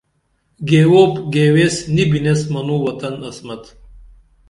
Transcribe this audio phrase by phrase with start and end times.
[0.67, 3.63] گیوپ گیویس نی بِنیس منوں وطن عصمت